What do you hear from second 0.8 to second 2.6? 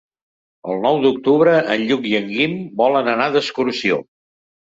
nou d'octubre en Lluc i en Guim